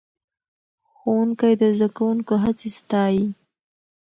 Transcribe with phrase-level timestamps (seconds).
[0.93, 3.25] ښوونکی د زده کوونکو هڅې ستایي